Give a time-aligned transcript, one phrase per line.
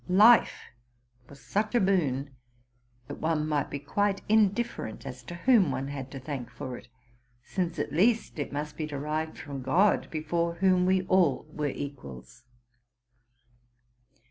[0.09, 0.71] Life
[1.29, 2.35] was such a boon,
[3.07, 6.87] that one might be quite indifferent as to whom one had to thank for it;
[7.43, 12.41] since at least it must be derived from God, before whom we all were equals.